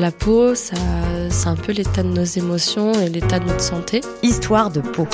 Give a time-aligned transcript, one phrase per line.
[0.00, 0.76] La peau, ça,
[1.28, 4.00] c'est un peu l'état de nos émotions et l'état de notre santé.
[4.22, 5.06] Histoire de peau.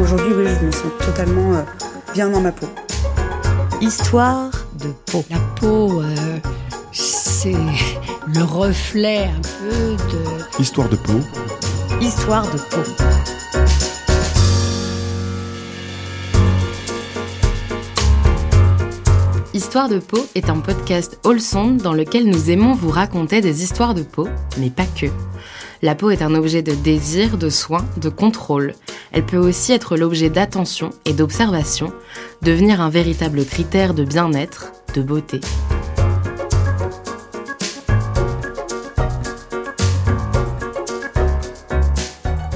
[0.00, 1.62] Aujourd'hui, oui, je me sens totalement euh,
[2.14, 2.68] bien dans ma peau.
[3.80, 5.24] Histoire de peau.
[5.28, 6.38] La peau, euh,
[6.92, 7.56] c'est
[8.32, 10.62] le reflet un peu de...
[10.62, 11.18] Histoire de peau.
[12.00, 13.41] Histoire de peau.
[19.54, 23.92] Histoire de peau est un podcast wholesome dans lequel nous aimons vous raconter des histoires
[23.92, 25.08] de peau, mais pas que.
[25.82, 28.72] La peau est un objet de désir, de soin, de contrôle.
[29.12, 31.92] Elle peut aussi être l'objet d'attention et d'observation,
[32.40, 35.42] devenir un véritable critère de bien-être, de beauté.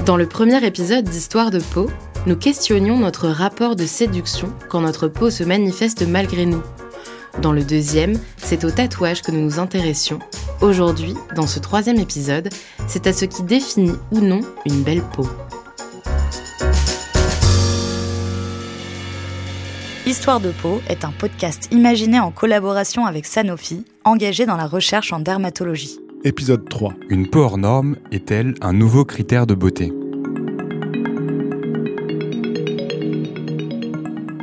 [0.07, 1.91] Dans le premier épisode d'Histoire de peau,
[2.25, 6.63] nous questionnions notre rapport de séduction quand notre peau se manifeste malgré nous.
[7.41, 10.19] Dans le deuxième, c'est au tatouage que nous nous intéressions.
[10.61, 12.49] Aujourd'hui, dans ce troisième épisode,
[12.87, 15.27] c'est à ce qui définit ou non une belle peau.
[20.07, 25.13] Histoire de peau est un podcast imaginé en collaboration avec Sanofi, engagé dans la recherche
[25.13, 25.99] en dermatologie.
[26.23, 26.93] Épisode 3.
[27.09, 29.93] Une peau hors norme est-elle un nouveau critère de beauté?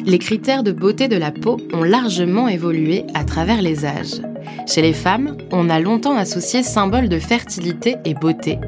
[0.06, 4.20] Les critères de beauté de la peau ont largement évolué à travers les âges.
[4.66, 8.58] Chez les femmes, on a longtemps associé symbole de fertilité et beauté,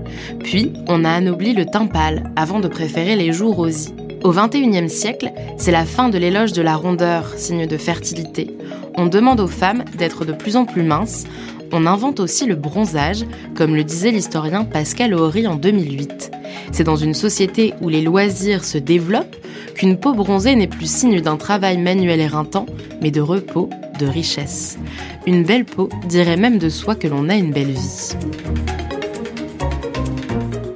[0.43, 3.93] puis on a anobli le teint pâle avant de préférer les joues rosies.
[4.25, 8.57] Au XXIe siècle, c'est la fin de l'éloge de la rondeur, signe de fertilité.
[8.97, 11.25] On demande aux femmes d'être de plus en plus minces.
[11.71, 16.31] On invente aussi le bronzage, comme le disait l'historien Pascal Horry en 2008.
[16.73, 19.37] C'est dans une société où les loisirs se développent
[19.77, 22.67] qu'une peau bronzée n'est plus signe d'un travail manuel éreintant,
[23.03, 24.79] mais de repos, de richesse.
[25.27, 28.17] Une belle peau dirait même de soi que l'on a une belle vie.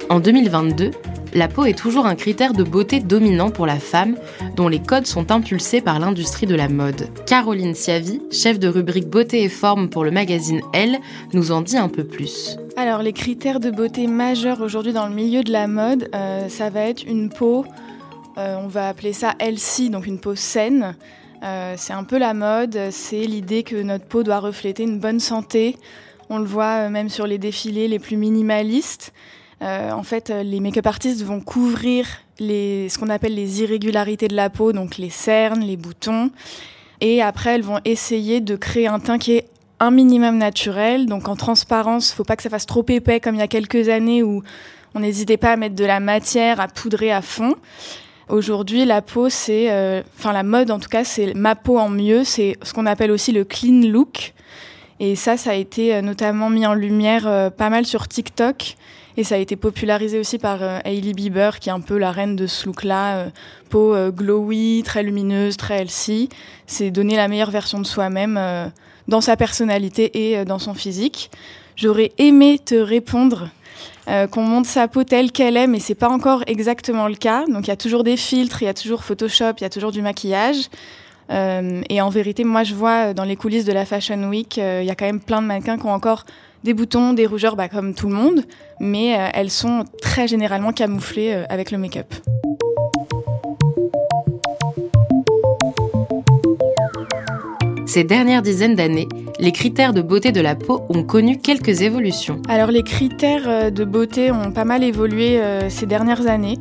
[0.09, 0.91] En 2022,
[1.33, 4.17] la peau est toujours un critère de beauté dominant pour la femme,
[4.55, 7.07] dont les codes sont impulsés par l'industrie de la mode.
[7.25, 10.99] Caroline Siavi, chef de rubrique beauté et forme pour le magazine Elle,
[11.33, 12.57] nous en dit un peu plus.
[12.75, 16.69] Alors les critères de beauté majeurs aujourd'hui dans le milieu de la mode, euh, ça
[16.69, 17.65] va être une peau
[18.37, 20.95] euh, on va appeler ça healthy, donc une peau saine.
[21.43, 25.19] Euh, c'est un peu la mode, c'est l'idée que notre peau doit refléter une bonne
[25.19, 25.77] santé.
[26.29, 29.13] On le voit euh, même sur les défilés les plus minimalistes.
[29.61, 32.07] en fait, les make-up artistes vont couvrir
[32.39, 36.31] ce qu'on appelle les irrégularités de la peau, donc les cernes, les boutons.
[36.99, 39.47] Et après, elles vont essayer de créer un teint qui est
[39.79, 41.07] un minimum naturel.
[41.07, 43.43] Donc en transparence, il ne faut pas que ça fasse trop épais comme il y
[43.43, 44.41] a quelques années où
[44.93, 47.55] on n'hésitait pas à mettre de la matière, à poudrer à fond.
[48.29, 51.89] Aujourd'hui, la peau, c'est, euh, enfin la mode en tout cas, c'est ma peau en
[51.89, 52.23] mieux.
[52.23, 54.33] C'est ce qu'on appelle aussi le clean look.
[54.99, 58.75] Et ça, ça a été euh, notamment mis en lumière euh, pas mal sur TikTok.
[59.17, 62.37] Et ça a été popularisé aussi par Hailey Bieber, qui est un peu la reine
[62.37, 63.25] de ce look-là.
[63.69, 66.29] peau glowy, très lumineuse, très healthy.
[66.65, 68.39] C'est donner la meilleure version de soi-même
[69.09, 71.29] dans sa personnalité et dans son physique.
[71.75, 73.49] J'aurais aimé te répondre
[74.07, 77.45] euh, qu'on monte sa peau telle qu'elle est, mais c'est pas encore exactement le cas.
[77.45, 79.69] Donc il y a toujours des filtres, il y a toujours Photoshop, il y a
[79.69, 80.69] toujours du maquillage.
[81.29, 84.57] Euh, et en vérité, moi je vois euh, dans les coulisses de la Fashion Week,
[84.57, 86.25] il y a quand même plein de mannequins qui ont encore
[86.63, 88.43] des boutons, des rougeurs, bah, comme tout le monde,
[88.79, 92.13] mais elles sont très généralement camouflées avec le make-up.
[97.91, 102.41] Ces dernières dizaines d'années, les critères de beauté de la peau ont connu quelques évolutions.
[102.47, 106.57] Alors les critères euh, de beauté ont pas mal évolué euh, ces dernières années.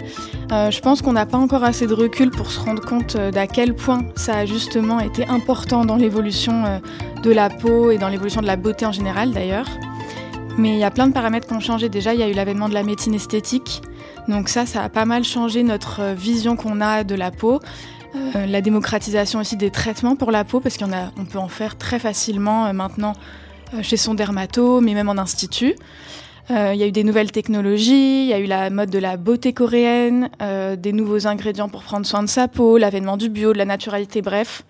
[0.51, 3.47] Euh, je pense qu'on n'a pas encore assez de recul pour se rendre compte d'à
[3.47, 6.81] quel point ça a justement été important dans l'évolution
[7.23, 9.69] de la peau et dans l'évolution de la beauté en général d'ailleurs.
[10.59, 11.89] Mais il y a plein de paramètres qui ont changé.
[11.89, 13.83] Déjà, il y a eu l'avènement de la médecine esthétique.
[14.27, 17.61] Donc ça, ça a pas mal changé notre vision qu'on a de la peau.
[18.17, 21.99] Euh, la démocratisation aussi des traitements pour la peau, parce qu'on peut en faire très
[21.99, 23.13] facilement euh, maintenant
[23.75, 25.75] euh, chez son dermato, mais même en institut.
[26.53, 29.17] Il y a eu des nouvelles technologies, il y a eu la mode de la
[29.17, 33.59] beauté coréenne, des nouveaux ingrédients pour prendre soin de sa peau, l'avènement du bio, de
[33.59, 34.65] la naturalité, bref.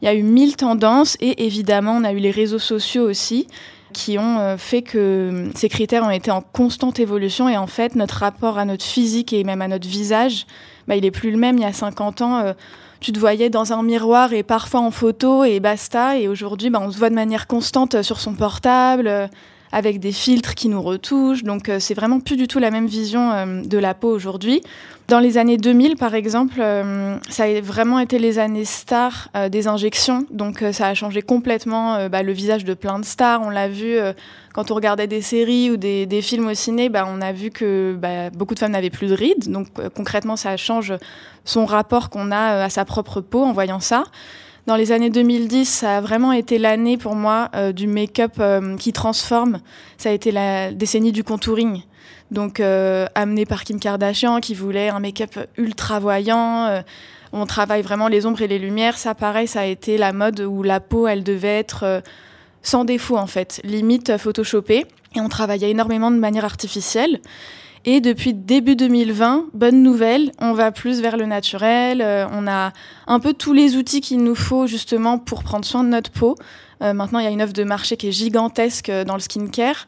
[0.00, 3.48] Il y a eu mille tendances et évidemment on a eu les réseaux sociaux aussi
[3.92, 8.18] qui ont fait que ces critères ont été en constante évolution et en fait notre
[8.18, 10.46] rapport à notre physique et même à notre visage
[10.88, 11.56] bah, il est plus le même.
[11.58, 12.52] Il y a 50 ans, euh,
[13.00, 16.18] tu te voyais dans un miroir et parfois en photo et basta.
[16.18, 19.28] Et aujourd'hui, bah, on se voit de manière constante sur son portable, euh,
[19.72, 21.44] avec des filtres qui nous retouchent.
[21.44, 24.62] Donc c'est vraiment plus du tout la même vision de la peau aujourd'hui.
[25.08, 26.60] Dans les années 2000, par exemple,
[27.30, 30.26] ça a vraiment été les années stars des injections.
[30.30, 33.40] Donc ça a changé complètement bah, le visage de plein de stars.
[33.42, 33.96] On l'a vu
[34.52, 37.96] quand on regardait des séries ou des, films au ciné, bah, on a vu que
[37.98, 39.50] bah, beaucoup de femmes n'avaient plus de rides.
[39.50, 40.94] Donc concrètement, ça change
[41.44, 44.04] son rapport qu'on a à sa propre peau en voyant ça.
[44.68, 48.76] Dans les années 2010, ça a vraiment été l'année pour moi euh, du make-up euh,
[48.76, 49.60] qui transforme.
[49.96, 51.84] Ça a été la décennie du contouring.
[52.30, 56.82] Donc euh, amené par Kim Kardashian qui voulait un make-up ultra voyant.
[57.32, 58.98] on travaille vraiment les ombres et les lumières.
[58.98, 62.02] Ça, pareil, ça a été la mode où la peau, elle devait être
[62.62, 64.84] sans défaut en fait, limite photoshopée.
[65.16, 67.20] Et on travaillait énormément de manière artificielle.
[67.90, 72.02] Et depuis début 2020, bonne nouvelle, on va plus vers le naturel.
[72.02, 72.74] Euh, on a
[73.06, 76.36] un peu tous les outils qu'il nous faut justement pour prendre soin de notre peau.
[76.82, 79.20] Euh, maintenant, il y a une offre de marché qui est gigantesque euh, dans le
[79.20, 79.86] skincare.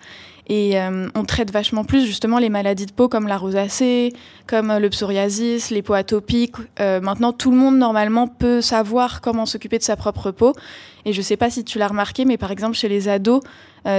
[0.48, 0.76] Et
[1.14, 4.12] on traite vachement plus justement les maladies de peau comme la rosacée,
[4.48, 6.56] comme le psoriasis, les peaux atopiques.
[6.80, 10.54] maintenant, tout le monde normalement peut savoir comment s'occuper de sa propre peau.
[11.04, 13.44] Et je sais pas si tu l'as remarqué, mais par exemple chez les ados,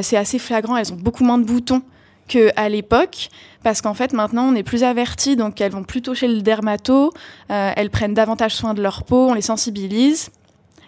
[0.01, 0.75] c'est assez flagrant.
[0.75, 1.83] Elles ont beaucoup moins de boutons
[2.31, 3.30] qu'à l'époque,
[3.63, 7.11] parce qu'en fait maintenant on est plus avertis, donc elles vont plutôt chez le dermato,
[7.49, 10.29] euh, elles prennent davantage soin de leur peau, on les sensibilise,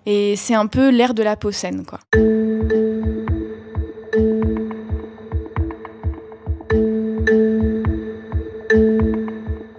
[0.06, 2.00] et c'est un peu l'air de la peau saine, quoi.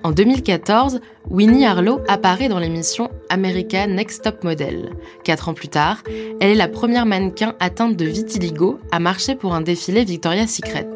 [0.03, 1.01] En 2014,
[1.31, 4.91] Winnie Harlow apparaît dans l'émission American Next Top Model.
[5.25, 6.03] Quatre ans plus tard,
[6.41, 10.89] elle est la première mannequin atteinte de vitiligo à marcher pour un défilé Victoria's Secret.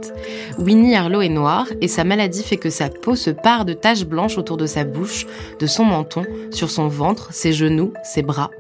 [0.59, 4.05] Winnie Harlow est noire et sa maladie fait que sa peau se pare de taches
[4.05, 5.27] blanches autour de sa bouche,
[5.59, 8.51] de son menton, sur son ventre, ses genoux, ses bras.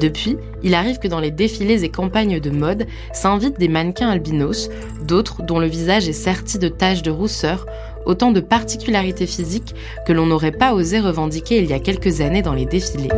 [0.00, 4.68] Depuis, il arrive que dans les défilés et campagnes de mode s'invitent des mannequins albinos,
[5.06, 7.66] d'autres dont le visage est serti de taches de rousseur
[8.06, 9.74] autant de particularités physiques
[10.06, 13.10] que l'on n'aurait pas osé revendiquer il y a quelques années dans les défilés.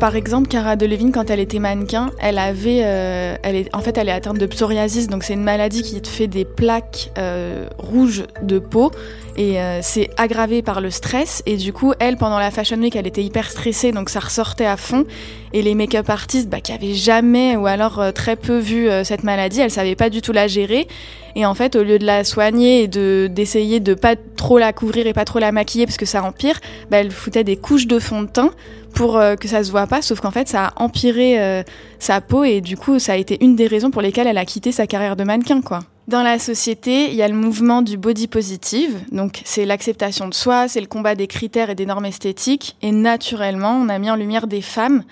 [0.00, 4.08] Par exemple, Cara Delevingne, quand elle était mannequin, elle avait, euh, est, en fait, elle
[4.08, 8.24] est atteinte de psoriasis, donc c'est une maladie qui te fait des plaques euh, rouges
[8.40, 8.92] de peau
[9.36, 11.42] et euh, c'est aggravé par le stress.
[11.44, 14.64] Et du coup, elle, pendant la Fashion Week, elle était hyper stressée, donc ça ressortait
[14.64, 15.04] à fond.
[15.52, 19.60] Et les make-up artistes, bah, qui avaient jamais ou alors très peu vu cette maladie,
[19.60, 20.88] elles savaient pas du tout la gérer.
[21.36, 24.72] Et en fait, au lieu de la soigner et de d'essayer de pas trop la
[24.72, 26.60] couvrir et pas trop la maquiller parce que ça empire,
[26.90, 28.50] bah, elle foutait des couches de fond de teint
[28.94, 31.62] pour euh, que ça se voit pas, sauf qu'en fait ça a empiré euh,
[31.98, 34.44] sa peau et du coup ça a été une des raisons pour lesquelles elle a
[34.44, 35.80] quitté sa carrière de mannequin quoi.
[36.08, 40.34] Dans la société, il y a le mouvement du body positive, donc c'est l'acceptation de
[40.34, 44.10] soi, c'est le combat des critères et des normes esthétiques, et naturellement on a mis
[44.10, 45.04] en lumière des femmes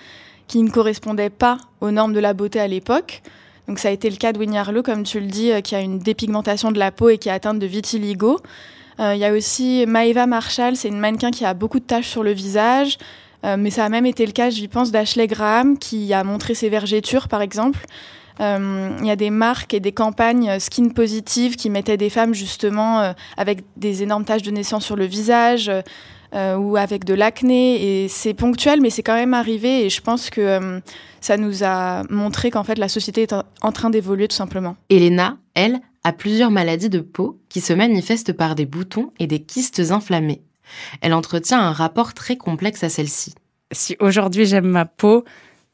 [0.47, 3.21] qui ne correspondaient pas aux normes de la beauté à l'époque.
[3.69, 5.75] Donc ça a été le cas de Winnie Harlow, comme tu le dis, euh, qui
[5.75, 8.41] a une dépigmentation de la peau et qui est atteinte de vitiligo.
[9.01, 12.21] Il y a aussi Maeva Marshall, c'est une mannequin qui a beaucoup de taches sur
[12.21, 12.97] le visage,
[13.45, 16.55] euh, mais ça a même été le cas, j'y pense, d'Ashley Graham, qui a montré
[16.55, 17.85] ses vergetures, par exemple.
[18.41, 22.33] Euh, il y a des marques et des campagnes skin positive qui mettaient des femmes
[22.33, 25.69] justement euh, avec des énormes taches de naissance sur le visage
[26.33, 28.03] ou avec de l'acné.
[28.03, 29.85] Et c'est ponctuel, mais c'est quand même arrivé.
[29.85, 30.81] Et je pense que
[31.21, 34.75] ça nous a montré qu'en fait la société est en train d'évoluer tout simplement.
[34.89, 39.39] Elena, elle, a plusieurs maladies de peau qui se manifestent par des boutons et des
[39.39, 40.41] kystes inflammés.
[41.01, 43.33] Elle entretient un rapport très complexe à celle-ci.
[43.71, 45.25] Si aujourd'hui j'aime ma peau,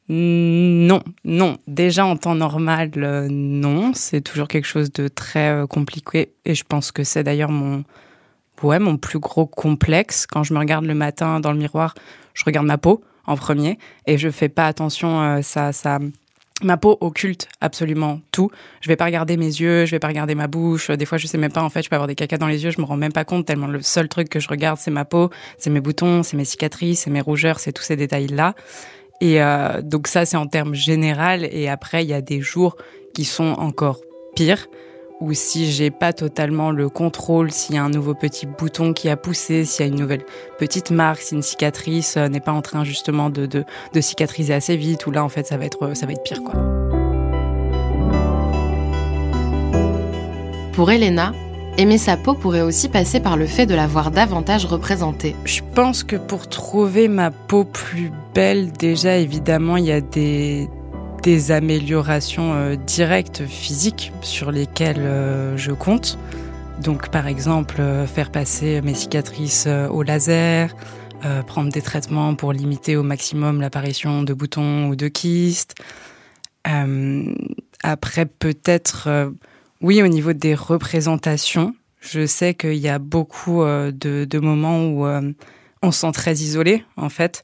[0.08, 1.58] non, non.
[1.68, 3.94] Déjà en temps normal, euh, non.
[3.94, 7.84] C'est toujours quelque chose de très euh, compliqué et je pense que c'est d'ailleurs mon,
[8.64, 10.26] ouais, mon plus gros complexe.
[10.28, 11.96] Quand je me regarde le matin dans le miroir,
[12.34, 15.22] je regarde ma peau en premier et je fais pas attention.
[15.22, 16.00] Euh, ça, ça,
[16.64, 18.50] Ma peau occulte absolument tout.
[18.80, 20.90] Je vais pas regarder mes yeux, je vais pas regarder ma bouche.
[20.90, 21.62] Des fois, je sais même pas.
[21.62, 23.26] En fait, je peux avoir des cacas dans les yeux, je me rends même pas
[23.26, 26.38] compte tellement le seul truc que je regarde, c'est ma peau, c'est mes boutons, c'est
[26.38, 28.56] mes cicatrices, c'est mes rougeurs, c'est tous ces détails-là.
[29.20, 31.46] Et euh, donc ça, c'est en termes général.
[31.52, 32.78] Et après, il y a des jours
[33.14, 34.00] qui sont encore
[34.34, 34.68] pires
[35.22, 39.10] ou si j'ai pas totalement le contrôle, s'il y a un nouveau petit bouton qui
[39.10, 40.26] a poussé, s'il y a une nouvelle
[40.60, 44.54] petite marque, si une cicatrice euh, n'est pas en train justement de, de, de, cicatriser
[44.54, 46.56] assez vite, ou là en fait ça va être, ça va être pire quoi.
[50.74, 51.32] Pour Elena,
[51.78, 55.36] aimer sa peau pourrait aussi passer par le fait de la voir davantage représentée.
[55.46, 60.70] Je pense que pour trouver ma peau plus belle, déjà évidemment il y a des
[61.26, 66.20] des améliorations euh, directes physiques sur lesquelles euh, je compte.
[66.84, 70.76] Donc par exemple euh, faire passer mes cicatrices au laser,
[71.48, 75.74] prendre des traitements pour limiter au maximum l'apparition de boutons ou de kystes.
[77.82, 79.32] après, peut-être,
[79.82, 83.92] oui, au niveau des représentations, je sais qu'il y a beaucoup de,
[84.26, 85.08] de, moments où
[85.82, 87.42] on se sent très isolé, en fait.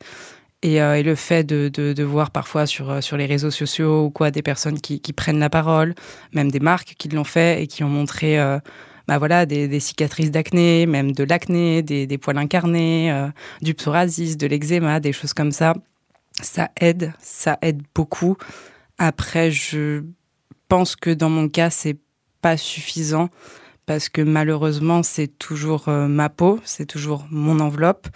[0.63, 4.29] Euh, et, le fait de, voir parfois sur, euh, sur les réseaux sociaux ou quoi
[4.29, 5.95] des personnes qui, prennent la parole,
[6.33, 8.59] même des marques qui l'ont fait et qui ont montré euh,
[9.07, 13.11] bah voilà, des, cicatrices d'acné, même de l'acné, des, poils incarnés,
[13.61, 15.73] du psoriasis, de l'eczéma, des choses comme ça,
[16.41, 18.37] ça aide, ça aide beaucoup.
[18.99, 20.03] Après, je
[20.69, 21.97] pense que dans mon cas, c'est
[22.41, 23.29] pas suffisant
[23.85, 28.07] parce que malheureusement, c'est toujours ma peau, c'est toujours mon enveloppe.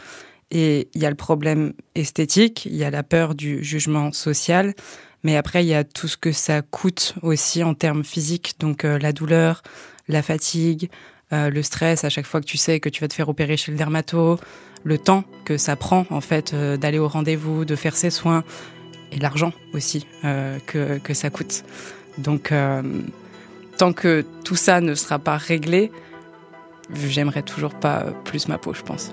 [0.51, 4.73] Et il y a le problème esthétique, il y a la peur du jugement social,
[5.23, 8.85] mais après, il y a tout ce que ça coûte aussi en termes physiques, donc
[8.85, 9.63] euh, la douleur,
[10.07, 10.91] la fatigue,
[11.33, 13.57] euh, le stress à chaque fois que tu sais que tu vas te faire opérer
[13.57, 14.39] chez le dermato,
[14.83, 18.43] le temps que ça prend en fait euh, d'aller au rendez-vous, de faire ses soins,
[19.11, 21.63] et l'argent aussi que, que ça coûte.
[22.17, 22.51] Donc,
[23.77, 25.91] tant que tout ça ne sera pas réglé,
[26.93, 29.11] j'aimerais toujours pas plus ma peau, je pense.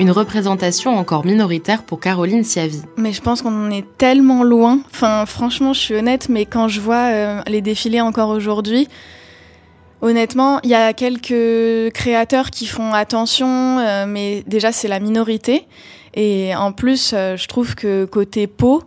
[0.00, 2.80] Une représentation encore minoritaire pour Caroline Siavi.
[2.96, 4.80] Mais je pense qu'on en est tellement loin.
[4.92, 8.88] Franchement, je suis honnête, mais quand je vois euh, les défilés encore aujourd'hui,
[10.00, 15.66] honnêtement, il y a quelques créateurs qui font attention, euh, mais déjà, c'est la minorité.
[16.14, 18.82] Et en plus, euh, je trouve que côté peau,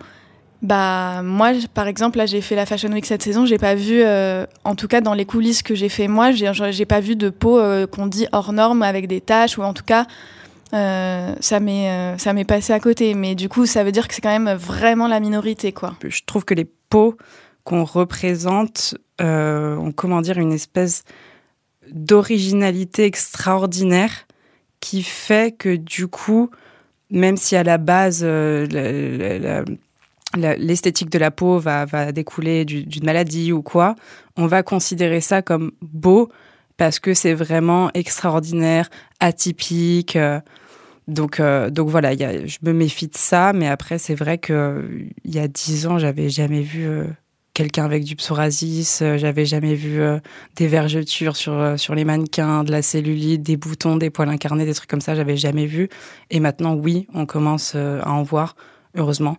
[0.63, 4.01] bah moi par exemple là j'ai fait la Fashion Week cette saison j'ai pas vu
[4.63, 7.59] en tout cas dans les coulisses que j'ai fait moi j'ai pas vu de peau
[7.91, 10.07] qu'on dit hors norme avec des taches ou en tout cas
[10.73, 13.13] euh, ça m'est euh, ça m'est passé à côté.
[13.13, 15.95] Mais du coup, ça veut dire que c'est quand même vraiment la minorité, quoi.
[16.03, 17.15] Je trouve que les peaux
[17.63, 21.03] qu'on représente euh, ont comment dire une espèce
[21.91, 24.25] d'originalité extraordinaire
[24.79, 26.49] qui fait que du coup,
[27.09, 28.25] même si à la base
[30.35, 33.95] l'esthétique de la peau va, va découler d'une maladie ou quoi,
[34.35, 36.29] on va considérer ça comme beau
[36.75, 38.89] parce que c'est vraiment extraordinaire,
[39.19, 40.17] atypique.
[41.07, 45.39] Donc, euh, donc voilà, je me méfie de ça, mais après, c'est vrai qu'il y
[45.39, 47.05] a dix ans, j'avais jamais vu euh,
[47.53, 50.01] quelqu'un avec du psoriasis, euh, j'avais jamais vu
[50.55, 54.73] des vergetures sur, sur les mannequins, de la cellulite, des boutons, des poils incarnés, des
[54.73, 55.89] trucs comme ça, j'avais jamais vu.
[56.29, 58.55] Et maintenant, oui, on commence à en voir,
[58.95, 59.37] heureusement.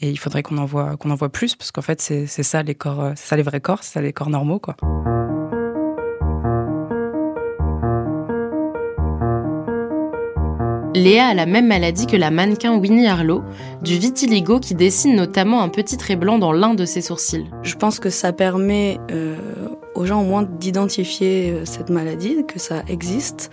[0.00, 3.36] Et il faudrait qu'on en voit, plus, parce qu'en fait, c'est ça les corps, ça
[3.36, 4.76] les vrais corps, c'est ça les corps normaux, quoi.
[10.94, 13.42] Léa a la même maladie que la mannequin Winnie Harlow,
[13.82, 17.46] du vitiligo qui dessine notamment un petit trait blanc dans l'un de ses sourcils.
[17.62, 19.34] Je pense que ça permet euh,
[19.96, 23.50] aux gens au moins d'identifier euh, cette maladie, que ça existe,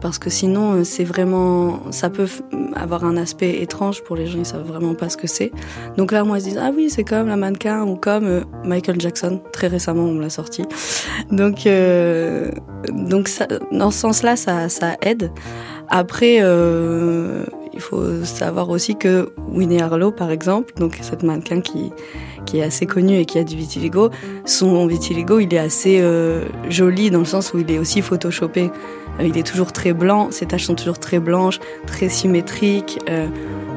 [0.00, 2.26] parce que sinon euh, c'est vraiment, ça peut
[2.74, 5.52] avoir un aspect étrange pour les gens, ils savent vraiment pas ce que c'est.
[5.98, 9.42] Donc là, moi, je dis ah oui, c'est comme la mannequin ou comme Michael Jackson.
[9.52, 10.62] Très récemment, on me l'a sorti.
[11.30, 11.68] Donc,
[12.88, 15.30] donc ça, dans ce sens-là, ça aide.
[15.94, 17.44] Après, euh,
[17.74, 21.92] il faut savoir aussi que Winnie Harlow, par exemple, donc cette mannequin qui,
[22.46, 24.08] qui est assez connue et qui a du vitiligo,
[24.46, 28.70] son vitiligo, il est assez euh, joli dans le sens où il est aussi photoshopé.
[29.20, 32.98] Euh, il est toujours très blanc, ses taches sont toujours très blanches, très symétriques.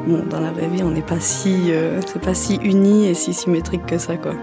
[0.07, 1.69] bon, dans la vraie vie, on n'est pas si,
[2.07, 4.35] c'est pas si uni et si symétrique que ça, quoi.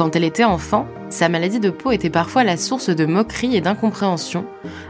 [0.00, 3.60] Quand elle était enfant, sa maladie de peau était parfois la source de moqueries et
[3.60, 4.46] d'incompréhension.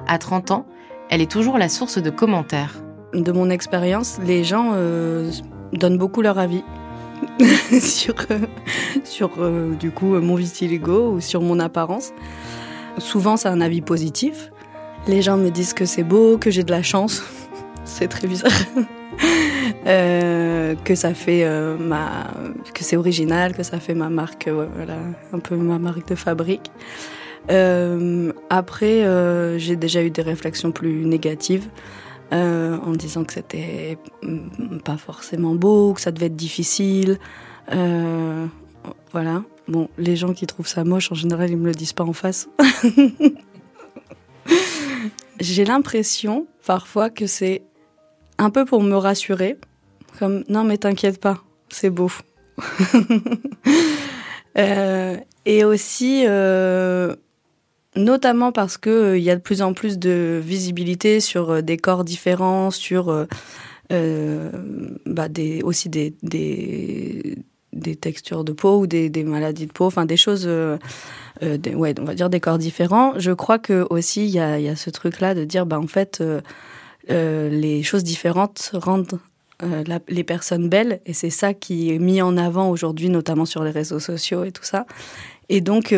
[0.07, 0.67] À 30 ans,
[1.09, 2.77] elle est toujours la source de commentaires.
[3.13, 5.29] De mon expérience, les gens euh,
[5.73, 6.63] donnent beaucoup leur avis
[7.81, 8.39] sur, euh,
[9.03, 12.13] sur euh, du coup mon vitiligo ou sur mon apparence.
[12.99, 14.53] Souvent, c'est un avis positif.
[15.09, 17.25] Les gens me disent que c'est beau, que j'ai de la chance.
[17.85, 18.53] c'est très bizarre.
[19.87, 22.31] Euh, que ça fait euh, ma,
[22.75, 24.99] que c'est original, que ça fait ma marque, voilà,
[25.33, 26.71] un peu ma marque de fabrique.
[27.51, 29.07] Euh, après,
[29.59, 31.69] j'ai déjà eu des réflexions plus négatives.
[32.33, 33.99] en disant que c'était
[34.85, 37.19] pas forcément beau, que ça devait être difficile.
[39.13, 39.43] voilà.
[39.69, 42.13] Bon, les gens qui trouvent ça moche, en général, ils me le disent pas en
[42.13, 42.49] face.
[45.41, 47.63] J'ai l'impression parfois que c'est
[48.37, 49.59] un peu pour me rassurer,
[50.21, 52.11] non mais t'inquiète pas, c'est beau.
[54.59, 57.15] Euh, et aussi, euh,
[57.97, 61.77] notamment parce que euh, il y a de plus en plus de visibilité sur des
[61.77, 63.27] corps différents, sur
[63.91, 66.15] bah, des, aussi des,
[68.01, 70.51] textures de peau ou des, maladies de peau, enfin des choses,
[71.41, 73.15] des, ouais, on va dire des corps différents.
[73.19, 76.23] Je crois que aussi il y a, ce truc-là de dire, bah en fait,
[77.09, 79.21] les choses différentes rendent
[79.63, 83.63] la, les personnes belles, et c'est ça qui est mis en avant aujourd'hui, notamment sur
[83.63, 84.87] les réseaux sociaux et tout ça.
[85.49, 85.93] Et donc,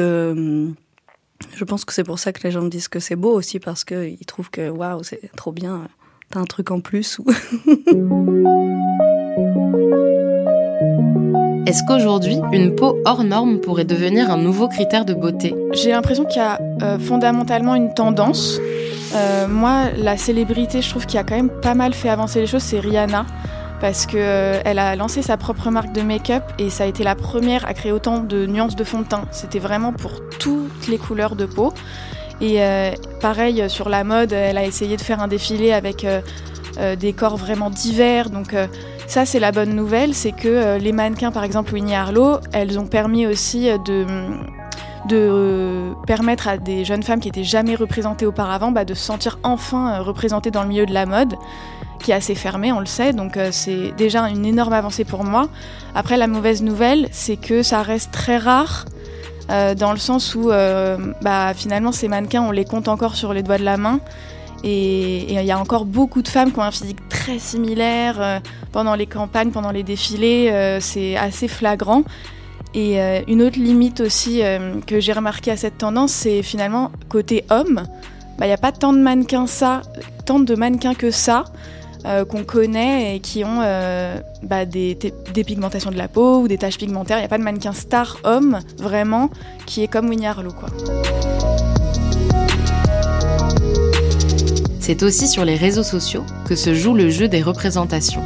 [1.57, 3.59] je pense que c'est pour ça que les gens me disent que c'est beau aussi
[3.59, 5.88] parce qu'ils trouvent que waouh, c'est trop bien,
[6.31, 7.19] t'as un truc en plus.
[7.19, 7.26] Ou
[11.64, 15.54] Est-ce qu'aujourd'hui, une peau hors norme pourrait devenir un nouveau critère de beauté?
[15.73, 18.59] J'ai l'impression qu'il y a euh, fondamentalement une tendance.
[19.14, 22.47] Euh, moi, la célébrité, je trouve qu'il a quand même pas mal fait avancer les
[22.47, 23.26] choses, c'est Rihanna.
[23.83, 27.15] Parce qu'elle euh, a lancé sa propre marque de make-up et ça a été la
[27.15, 29.25] première à créer autant de nuances de fond de teint.
[29.31, 31.75] C'était vraiment pour toutes les couleurs de peau.
[32.41, 36.23] Et euh, pareil, sur la mode, elle a essayé de faire un défilé avec euh,
[36.97, 38.31] des corps vraiment divers.
[38.31, 38.55] Donc
[39.12, 42.79] ça, c'est la bonne nouvelle, c'est que euh, les mannequins, par exemple Winnie Harlow, elles
[42.79, 44.07] ont permis aussi de
[45.12, 49.39] euh, permettre à des jeunes femmes qui étaient jamais représentées auparavant bah, de se sentir
[49.43, 51.35] enfin euh, représentées dans le milieu de la mode,
[52.02, 55.49] qui est assez fermé, on le sait, donc c'est déjà une énorme avancée pour moi.
[55.94, 58.85] Après, la mauvaise nouvelle, c'est que ça reste très rare,
[59.49, 60.50] dans le sens où
[61.23, 64.00] bah, finalement ces mannequins, on les compte encore sur les doigts de la main.
[64.64, 68.38] Et il y a encore beaucoup de femmes qui ont un physique très similaire euh,
[68.71, 70.50] pendant les campagnes, pendant les défilés.
[70.52, 72.04] Euh, c'est assez flagrant.
[72.75, 74.40] Et euh, une autre limite aussi
[74.87, 77.82] que j'ai remarqué à cette tendance, c'est finalement côté homme.
[78.38, 79.82] Bah, il n'y a pas tant de mannequins ça,
[80.25, 81.44] tant de mannequins que ça.
[82.04, 83.61] Qu'on connaît et qui ont
[84.42, 87.18] bah, des, des, pigmentations de la peau ou des taches pigmentaires.
[87.18, 89.30] Il n'y a pas de mannequin star homme, vraiment,
[89.66, 90.52] qui est comme Winnie Harlow.
[90.52, 90.68] Quoi.
[94.82, 98.25] C'est aussi sur les réseaux sociaux que se joue le jeu des représentations.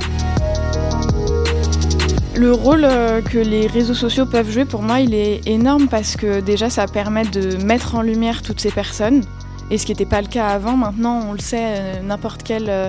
[2.34, 6.16] Le rôle euh, que les réseaux sociaux peuvent jouer, pour moi, il est énorme parce
[6.16, 9.22] que déjà, ça permet de mettre en lumière toutes ces personnes.
[9.70, 12.70] Et ce qui n'était pas le cas avant, maintenant, on le sait, euh, n'importe quelle
[12.70, 12.88] euh,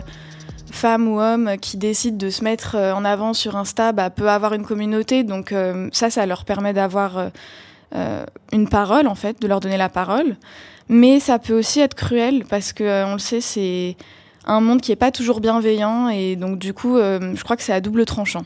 [0.78, 4.54] femme ou homme qui décide de se mettre en avant sur Insta bah, peut avoir
[4.54, 5.24] une communauté.
[5.24, 5.54] Donc
[5.92, 7.32] ça, ça leur permet d'avoir
[8.52, 10.38] une parole, en fait, de leur donner la parole.
[10.90, 13.98] Mais ça peut aussi être cruel parce que, euh, on le sait, c'est
[14.46, 17.63] un monde qui n'est pas toujours bienveillant et donc du coup, euh, je crois que
[17.63, 18.44] c'est à double tranchant.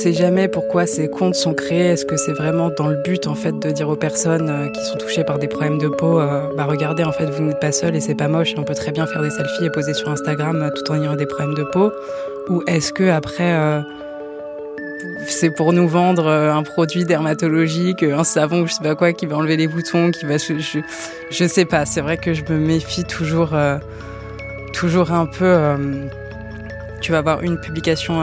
[0.00, 1.88] Sait jamais pourquoi ces comptes sont créés.
[1.88, 4.84] Est-ce que c'est vraiment dans le but en fait de dire aux personnes euh, qui
[4.84, 6.20] sont touchées par des problèmes de peau,
[6.56, 8.54] bah regardez en fait vous n'êtes pas seul et c'est pas moche.
[8.56, 11.26] On peut très bien faire des selfies et poser sur Instagram tout en ayant des
[11.26, 11.92] problèmes de peau.
[12.48, 13.82] Ou est-ce que après
[15.26, 19.26] c'est pour nous vendre euh, un produit dermatologique, un savon, je sais pas quoi, qui
[19.26, 20.80] va enlever les boutons, qui va, je,
[21.30, 21.86] je, sais pas.
[21.86, 23.78] C'est vrai que je me méfie toujours, euh,
[24.72, 25.74] toujours un peu.
[27.00, 28.20] Euh, tu vas avoir une publication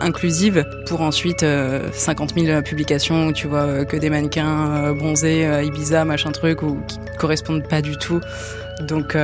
[0.00, 1.44] inclusive pour ensuite
[1.92, 6.98] 50 000 publications où tu vois que des mannequins bronzés, Ibiza, machin truc, ou qui
[7.18, 8.20] correspondent pas du tout.
[8.80, 9.16] Donc,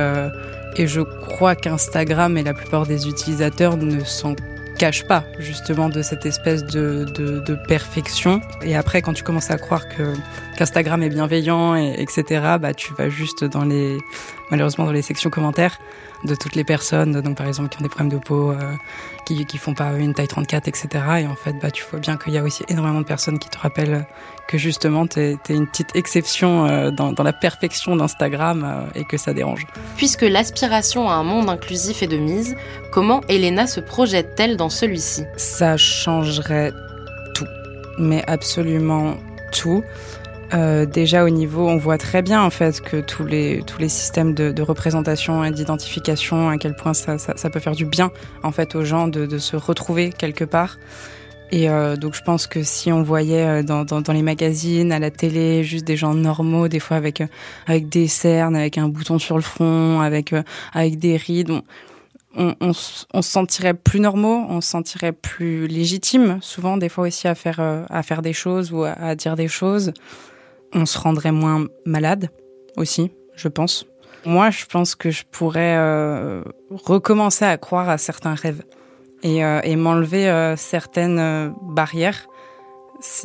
[0.75, 4.35] et je crois qu'Instagram et la plupart des utilisateurs ne sont
[4.77, 8.41] cache pas justement de cette espèce de, de, perfection.
[8.63, 10.13] Et après, quand tu commences à croire que
[10.57, 13.97] qu'Instagram est bienveillant, et, etc., bah tu vas juste dans les
[14.49, 15.79] malheureusement dans les sections commentaires
[16.23, 18.73] de toutes les personnes, donc par exemple qui ont des problèmes de peau, euh,
[19.25, 20.87] qui, qui font pas une taille 34, etc.
[21.21, 23.49] Et en fait, bah, tu vois bien qu'il y a aussi énormément de personnes qui
[23.49, 24.05] te rappellent
[24.47, 29.05] que justement, tu es, une petite exception euh, dans, dans, la perfection d'Instagram euh, et
[29.05, 29.65] que ça dérange.
[29.97, 32.55] Puisque l'aspiration à un monde inclusif est de mise,
[32.91, 35.23] comment Elena se projette-t-elle dans celui-ci?
[35.37, 36.71] Ça changerait
[37.33, 37.47] tout,
[37.97, 39.15] mais absolument
[39.51, 39.83] tout.
[40.53, 43.87] Euh, déjà au niveau, on voit très bien en fait que tous les tous les
[43.87, 47.85] systèmes de, de représentation et d'identification, à quel point ça, ça, ça, peut faire du
[47.85, 48.11] bien
[48.43, 50.77] en fait aux gens de, de se retrouver quelque part.
[51.51, 54.91] Et euh, donc je pense que si on voyait euh, dans, dans, dans, les magazines,
[54.91, 57.23] à la télé, juste des gens normaux, des fois avec
[57.65, 60.33] avec des cernes, avec un bouton sur le front, avec
[60.73, 61.51] avec des rides.
[61.51, 61.63] On,
[62.35, 62.71] on, on,
[63.13, 67.35] on, se sentirait plus normaux, on se sentirait plus légitime, souvent des fois aussi à
[67.35, 67.59] faire
[67.89, 69.93] à faire des choses ou à dire des choses
[70.73, 72.29] on se rendrait moins malade
[72.77, 73.85] aussi, je pense.
[74.25, 78.63] Moi, je pense que je pourrais euh, recommencer à croire à certains rêves
[79.23, 82.27] et, euh, et m'enlever euh, certaines euh, barrières.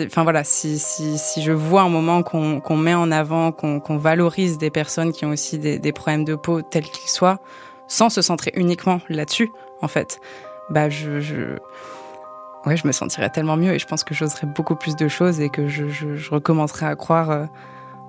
[0.01, 4.57] Enfin voilà, si, si, si, je vois un moment qu'on met en avant, qu'on valorise
[4.57, 7.41] des personnes qui ont aussi des, des problèmes de peau tels qu'ils soient,
[7.87, 9.51] sans se centrer uniquement là-dessus,
[9.83, 10.19] en fait,
[10.71, 11.59] bah je, je
[12.67, 15.41] ouais, je me sentirais tellement mieux et je pense que j'oserais beaucoup plus de choses
[15.41, 17.47] et que je, je, recommencerais à croire euh,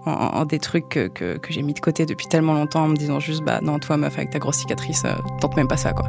[0.06, 3.44] en, des trucs que, j'ai mis de côté depuis tellement longtemps en me disant juste,
[3.44, 6.08] bah non, toi, meuf, avec ta grosse cicatrice, euh, tente même pas ça, quoi.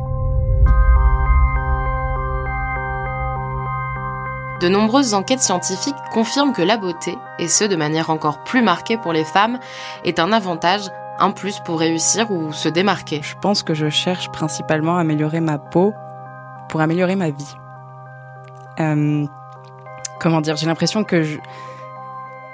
[4.60, 8.96] De nombreuses enquêtes scientifiques confirment que la beauté, et ce de manière encore plus marquée
[8.96, 9.60] pour les femmes,
[10.04, 10.82] est un avantage,
[11.20, 13.20] un plus pour réussir ou se démarquer.
[13.22, 15.92] Je pense que je cherche principalement à améliorer ma peau
[16.68, 17.54] pour améliorer ma vie.
[18.80, 19.26] Euh,
[20.20, 21.38] comment dire J'ai l'impression que je,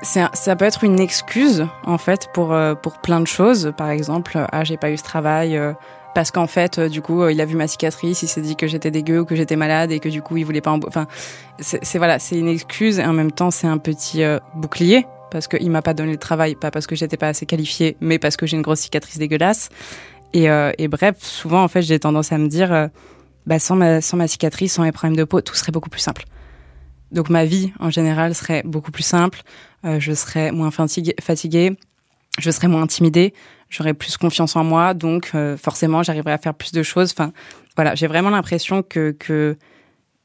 [0.03, 3.73] ça peut être une excuse en fait pour euh, pour plein de choses.
[3.77, 5.73] Par exemple, ah j'ai pas eu ce travail euh,
[6.15, 8.91] parce qu'en fait du coup il a vu ma cicatrice, il s'est dit que j'étais
[8.91, 10.79] dégueu ou que j'étais malade et que du coup il voulait pas.
[10.87, 11.07] Enfin,
[11.59, 14.23] c'est voilà, c'est une excuse et en même temps c'est un petit
[14.55, 17.97] bouclier parce qu'il m'a pas donné le travail, pas parce que j'étais pas assez qualifiée,
[18.01, 19.69] mais parce que j'ai une grosse cicatrice dégueulasse.
[20.33, 20.47] Et,
[20.79, 22.91] et bref, souvent en fait j'ai tendance à me dire
[23.47, 26.01] bah, sans, ma, sans ma cicatrice, sans mes problèmes de peau, tout serait beaucoup plus
[26.01, 26.25] simple.
[27.13, 29.43] Donc ma vie en général serait beaucoup plus simple,
[29.85, 31.77] euh, je serais moins fatiguée,
[32.39, 33.35] je serais moins intimidée,
[33.69, 37.13] j'aurais plus confiance en moi, donc euh, forcément j'arriverais à faire plus de choses.
[37.13, 37.33] Enfin
[37.77, 39.57] voilà, j'ai vraiment l'impression que, que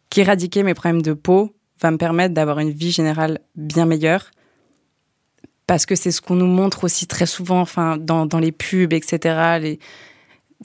[0.09, 4.31] qu'éradiquer mes problèmes de peau va me permettre d'avoir une vie générale bien meilleure
[5.67, 8.91] parce que c'est ce qu'on nous montre aussi très souvent, enfin dans, dans les pubs,
[8.91, 9.59] etc.
[9.61, 9.79] Les,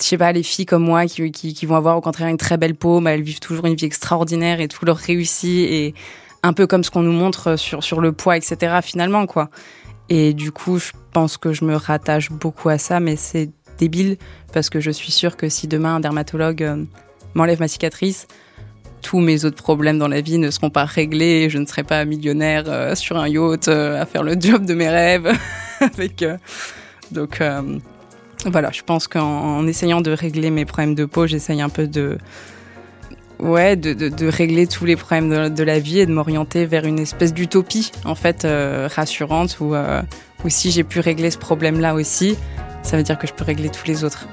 [0.00, 2.56] je sais pas, les filles comme moi qui, qui, vont avoir au contraire une très
[2.56, 5.94] belle peau, mais elles vivent toujours une vie extraordinaire et tout leur réussit et
[6.42, 8.80] un peu comme ce qu'on nous montre sur, sur le poids, etc.
[8.82, 9.50] finalement, quoi.
[10.08, 14.18] Et du coup, je pense que je me rattache beaucoup à ça, mais c'est débile
[14.52, 16.84] parce que je suis sûre que si demain un dermatologue euh,
[17.34, 18.26] m'enlève ma cicatrice,
[19.00, 22.04] tous mes autres problèmes dans la vie ne seront pas réglés je ne serai pas
[22.04, 25.32] millionnaire euh, sur un yacht euh, à faire le job de mes rêves.
[25.80, 26.24] avec,
[27.10, 27.40] donc,
[28.46, 32.18] voilà, je pense qu'en essayant de régler mes problèmes de peau, j'essaye un peu de,
[33.38, 36.98] ouais, de, de, régler tous les problèmes de, la vie et de m'orienter vers une
[36.98, 40.02] espèce d'utopie, en fait, euh, rassurante, où, euh,
[40.44, 42.36] où si j'ai pu régler ce problème-là aussi,
[42.82, 44.28] ça veut dire que je peux régler tous les autres.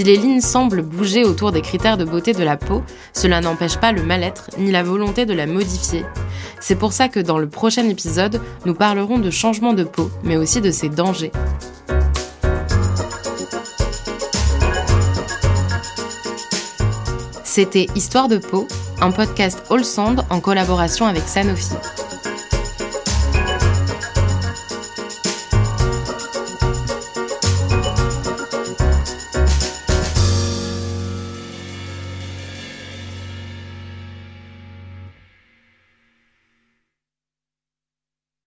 [0.00, 2.82] Si les lignes semblent bouger autour des critères de beauté de la peau,
[3.12, 6.06] cela n'empêche pas le mal-être ni la volonté de la modifier.
[6.58, 10.38] C'est pour ça que dans le prochain épisode, nous parlerons de changement de peau, mais
[10.38, 11.32] aussi de ses dangers.
[17.44, 18.66] C'était Histoire de peau,
[19.02, 21.74] un podcast All Sound en collaboration avec Sanofi.